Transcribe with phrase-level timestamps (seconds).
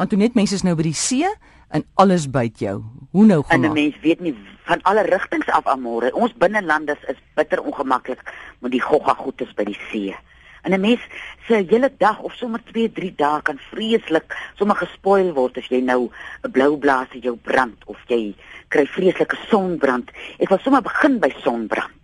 [0.00, 1.28] Antoinette, mense is nou by die see
[1.76, 2.78] en alles byt jou.
[3.12, 3.74] Hoe nou En 'n gemaak?
[3.74, 4.34] mens weet nie
[4.64, 6.14] van alle rigtings af amore.
[6.14, 8.20] Ons binnelanders is bitter ongemaklik
[8.58, 10.16] met die gogga goedes by die see.
[10.62, 11.00] En 'n mens
[11.46, 15.80] se hele dag of sommer 2, 3 dae kan vreeslik sommer gespoil word as jy
[15.80, 16.10] nou
[16.42, 18.34] 'n blou blaas in jou brand of jy
[18.68, 20.10] kry vreeslike sonbrand.
[20.38, 22.00] Ek wil sommer begin by sonbrand.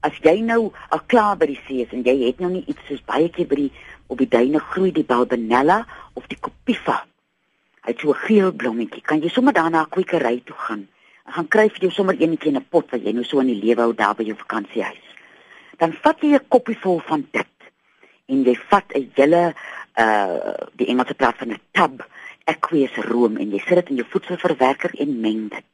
[0.00, 2.86] As jy nou al klaar by die see is en jy het nou nie iets
[2.88, 3.72] soos baie keer by die
[4.06, 7.17] op die duine groei die balbenella of die copifa Hy
[7.88, 9.02] het so 'n geel blommetjie.
[9.02, 10.88] Kan jy sommer daarna 'n kwekery toe gaan?
[11.26, 13.46] En gaan kry vir jou sommer eenetjie in 'n pot wat jy nou so in
[13.46, 15.06] die lewe hou daar by jou vakansiehuis.
[15.76, 17.56] Dan vat jy 'n koppie vol van dit
[18.26, 19.54] en jy vat 'n hele
[19.98, 22.06] uh die Engelse praat van 'n tub
[22.44, 25.64] aqueous room en jy sit dit in jou voedselverwerker en meng dit.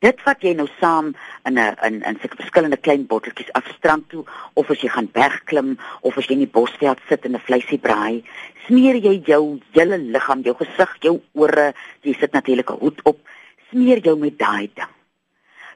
[0.00, 1.12] Dit wat jy nou saam
[1.44, 5.10] in 'n in in sulke verskillende klein botteltjies af strand toe of as jy gaan
[5.12, 8.24] bergklim of as jy in die bosveld sit en 'n vleisie braai,
[8.66, 13.18] smeer jy jou hele liggaam, jou gesig, jou ore, jy sit natuurlik 'n hoed op,
[13.70, 14.94] smeer jou met daai ding.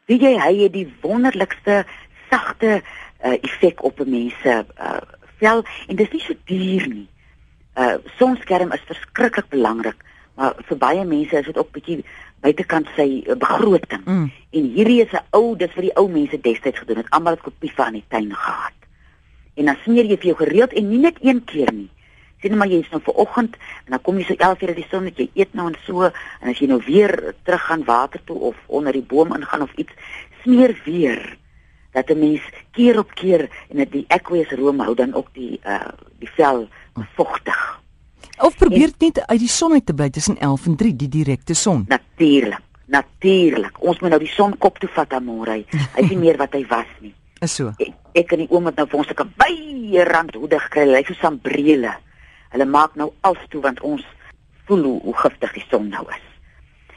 [0.07, 1.85] Weet jy hy het die wonderlikste
[2.31, 2.83] sagte
[3.25, 5.01] uh, effek op 'n mens se uh,
[5.39, 7.09] vel en dit is nie so duur nie.
[7.77, 9.97] Uh sonskerm is verskriklik belangrik,
[10.37, 12.05] maar vir baie mense is dit ook bietjie
[12.45, 14.05] buitekant sy uh, begroting.
[14.05, 14.31] Mm.
[14.59, 17.11] En hierdie is 'n ou, dis vir die ou mense destyds gedoen het.
[17.11, 18.79] Almal het kopiewe aan die tuin gehad.
[19.55, 21.91] En dan smeer jy vir jou gereeld en nie net een keer nie.
[22.41, 23.57] Sien nou maar jy is nou vir oggend
[23.87, 25.79] en dan kom jy so 11 uur uit die son dat jy eet nou en
[25.87, 29.63] so en as jy nou weer terug gaan water toe of onder die boom ingaan
[29.63, 29.93] of iets,
[30.43, 31.39] smeer weer
[31.93, 35.61] dat 'n mens keer op keer en dit die aqueous room hou dan ook die
[35.65, 36.69] uh die vel
[37.15, 37.84] vochtig.
[38.39, 41.09] Of probeer dit net uit die son uit te bly tussen 11 en 3, die
[41.09, 41.85] direkte son.
[41.89, 42.63] Natuurlik.
[42.87, 43.79] Natuurlik.
[43.79, 45.61] Ons moet nou die son kop toe vat aan môre.
[45.61, 47.15] Hy is nie meer wat hy was nie.
[47.45, 47.73] Is so.
[47.79, 51.15] Ek, ek en die oom het nou vir ons 'n baie randhoede gekry, lyk so
[51.21, 51.95] sambrele.
[52.51, 54.05] Hulle maak nou als toe want ons
[54.67, 56.25] voel hoe, hoe giftig die son nou is.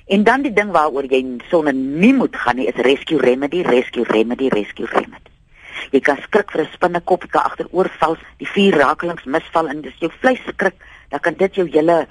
[0.07, 4.05] En dan die ding waaroor jy sonne nie moet gaan nie is rescue remedy, rescue
[4.07, 5.31] remedy, rescue remedy.
[5.91, 9.81] Jy kan skrik vir 'n spinnekop, jy kan agteroor val, die vier rakelings misval en
[9.81, 10.75] dis jou vleis skrik,
[11.09, 12.07] dan kan dit jou hele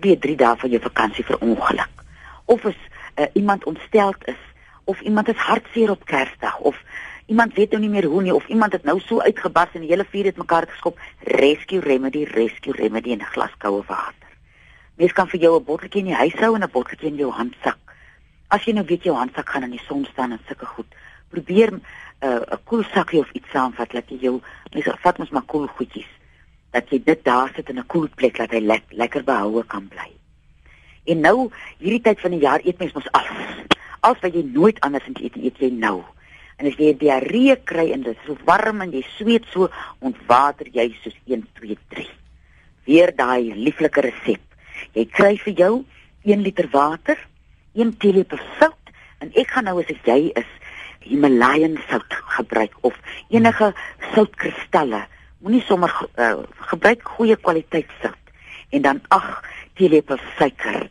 [0.00, 2.02] 2, 3 dae van jou vakansie verongeluk.
[2.44, 2.76] Of as
[3.16, 4.40] uh, iemand ontsteld is
[4.84, 6.82] of iemand is hartseer op Kersdag of
[7.26, 9.90] iemand weet nou nie meer hoe nie of iemand het nou so uitgebars en die
[9.90, 14.28] hele vuur het mekaar geskop, rescue remedy, rescue remedy in 'n glas koue water.
[14.94, 17.30] Mens kan vir jou 'n botteltjie in die huis hou en 'n botteltjie in jou
[17.30, 17.78] handsak.
[18.48, 20.86] As jy nou weet jou handsak gaan in die son staan en sulke goed,
[21.28, 21.82] probeer 'n
[22.20, 24.40] uh, koelsakkie of iets saamvat dat jy jou
[24.72, 26.13] mens vat mos maar koel goedjies
[26.74, 29.88] dat jy dit daar sit in 'n koel plek dat hy le lekker behoue kan
[29.88, 30.10] bly.
[31.04, 33.52] En nou hierdie tyd van die jaar eet mens mos alles.
[34.00, 36.02] Als wat jy nooit anders eet, eet jy nou.
[36.56, 39.68] En as jy diarree kry en dit is so warm en jy sweet so,
[40.00, 42.08] ontwater jy soos 1 2 3.
[42.84, 44.40] Weer daai lieflike resep.
[44.94, 45.84] Jy kry vir jou
[46.24, 47.18] 1 liter water,
[47.74, 50.50] 1 teelepel sout en ek gaan nou as ek jy is
[51.04, 52.94] Himalayan sout gebruik of
[53.28, 53.74] enige
[54.14, 55.04] soutkristalle.
[55.44, 56.40] Moenie sommer uh,
[56.70, 58.30] gebruik goeie kwaliteit sout
[58.72, 60.86] en dan 8 teelepels suiker.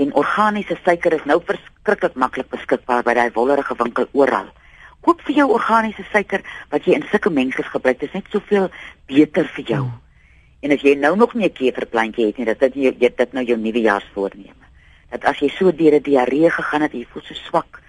[0.00, 4.48] En organiese suiker is nou verskriklik maklik beskikbaar by daai wollerige winkel oral.
[5.04, 6.40] Koop vir jou organiese suiker
[6.72, 7.98] wat jy in sulke mengsels gebruik.
[8.00, 8.70] Dit is net soveel
[9.12, 9.82] beter vir jou.
[10.64, 13.44] En as jy nou nog nie 'n keverplantjie het nie, dat dit jy dit nou
[13.44, 14.64] jou nuwejaarsvoorneme.
[15.10, 17.82] Dat as jy so deur 'n diarree gegaan het jy voel so swak,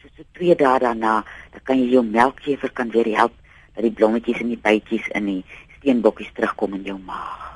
[0.00, 1.22] so so 2 dae daarna,
[1.52, 3.32] dan kan jy jou melkkever kan weer help
[3.80, 5.40] dat die blommetjies en die bytjies in die
[5.78, 7.46] steenbokkies terugkom in jou maag.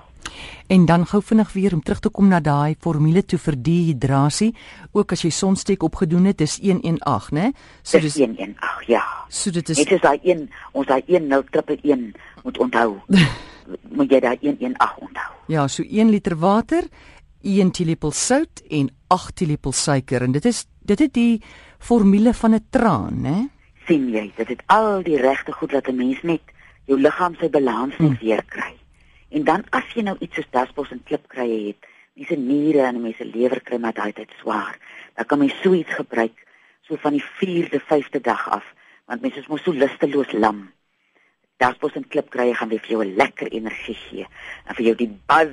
[0.73, 4.55] En dan gou vinnig weer om terug te kom na daai formule toe vir dehydrasie,
[4.97, 7.51] ook as jy sonsteek opgedoen het, dis 118, né?
[7.83, 9.03] So dis 118, ja.
[9.29, 12.97] So dit is Dit is daai een, ons daai 1011 moet onthou.
[13.97, 15.31] moet jy daai 118 onthou.
[15.53, 16.89] Ja, so 1 liter water,
[17.45, 21.43] 1 teelepel sout en 8 teelepel suiker en dit is dit het die
[21.79, 23.54] formule van 'n traan, né?
[23.87, 26.43] Sien jy dit het al die regte goed dat 'n mens net
[26.87, 28.75] jou liggaam sy balans net weer kry.
[29.31, 33.25] En dan as jy nou iets soos dasbos en klipkrye het, mense niere en mense
[33.25, 34.79] lewer kry maar daai tyd swaar,
[35.17, 36.47] dan kan mens so iets gebruik
[36.87, 38.65] so van die 4de, 5de dag af,
[39.07, 40.71] want mense is mos so lusteloos lam.
[41.57, 44.27] Dasbos en klipkrye gaan weer vir jou 'n lekker energie gee
[44.67, 45.53] en vir jou die buzz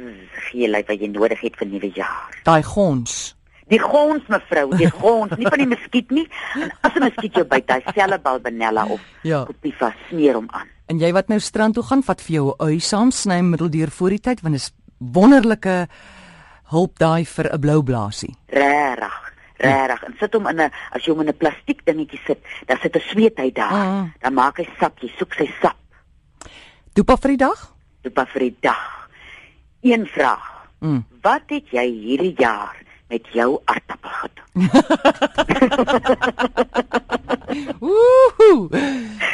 [0.49, 2.41] gee like wat jy nodig het vir nuwe jaar.
[2.43, 3.35] Daai gons.
[3.71, 6.27] Die gons mevrou, die gons, nie van die muskiet nie.
[6.59, 9.45] En as 'n muskiet jou byt, hy sellebal benella of Ja.
[9.45, 10.67] Copiva smeer hom aan.
[10.87, 13.89] En jy wat nou strand toe gaan, vat vir jou 'n ui saam, sny middeldeur
[13.91, 15.87] voor die tyd want dit is wonderlike
[16.71, 18.35] hulp daai vir 'n blou blaasie.
[18.47, 20.03] Regtig, regtig.
[20.03, 22.95] En sit hom in 'n as jy hom in 'n plastiek dingetjie sit, dan sit
[22.95, 23.71] 'n sweet hy daar.
[23.71, 24.05] Ah.
[24.19, 25.77] Dan maak hy sap, jy soek sy sap.
[26.93, 27.73] Dopa vir die dag?
[28.15, 29.09] Was vir die dag.
[29.81, 30.67] Een vraag.
[30.79, 31.05] Mm.
[31.21, 32.75] Wat het jy hierdie jaar
[33.11, 34.69] met jou aardappel gedoen?
[37.91, 38.69] Ooh.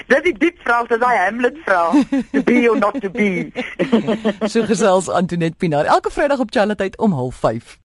[0.08, 1.94] Dit is diep vraag, dis daai Hamlet vraag.
[2.32, 3.52] To be or not to be.
[4.54, 7.78] So gesels Antoinette Pinaar elke Vrydag op Chalatheid om 05:30.